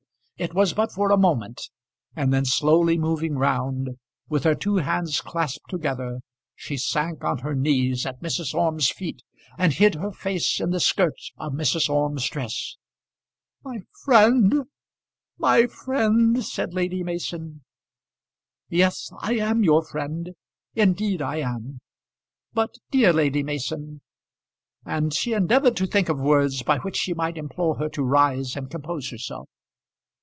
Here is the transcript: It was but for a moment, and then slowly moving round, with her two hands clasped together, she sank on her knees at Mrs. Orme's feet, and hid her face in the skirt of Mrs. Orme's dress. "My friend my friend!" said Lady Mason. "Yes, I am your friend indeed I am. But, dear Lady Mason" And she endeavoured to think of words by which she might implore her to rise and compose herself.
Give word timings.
It 0.43 0.55
was 0.55 0.73
but 0.73 0.91
for 0.91 1.11
a 1.11 1.17
moment, 1.19 1.69
and 2.15 2.33
then 2.33 2.45
slowly 2.45 2.97
moving 2.97 3.35
round, 3.37 3.89
with 4.27 4.43
her 4.43 4.55
two 4.55 4.77
hands 4.77 5.21
clasped 5.21 5.69
together, 5.69 6.17
she 6.55 6.77
sank 6.77 7.23
on 7.23 7.37
her 7.37 7.53
knees 7.53 8.07
at 8.07 8.23
Mrs. 8.23 8.55
Orme's 8.55 8.89
feet, 8.89 9.21
and 9.55 9.71
hid 9.71 9.93
her 9.93 10.11
face 10.11 10.59
in 10.59 10.71
the 10.71 10.79
skirt 10.79 11.13
of 11.37 11.53
Mrs. 11.53 11.91
Orme's 11.91 12.27
dress. 12.27 12.77
"My 13.63 13.81
friend 14.03 14.63
my 15.37 15.67
friend!" 15.67 16.43
said 16.43 16.73
Lady 16.73 17.03
Mason. 17.03 17.61
"Yes, 18.67 19.11
I 19.19 19.33
am 19.33 19.63
your 19.63 19.85
friend 19.85 20.31
indeed 20.73 21.21
I 21.21 21.35
am. 21.41 21.81
But, 22.51 22.77
dear 22.89 23.13
Lady 23.13 23.43
Mason" 23.43 24.01
And 24.87 25.13
she 25.13 25.33
endeavoured 25.33 25.77
to 25.77 25.85
think 25.85 26.09
of 26.09 26.17
words 26.17 26.63
by 26.63 26.79
which 26.79 26.97
she 26.97 27.13
might 27.13 27.37
implore 27.37 27.77
her 27.77 27.89
to 27.89 28.01
rise 28.01 28.55
and 28.55 28.71
compose 28.71 29.11
herself. 29.11 29.47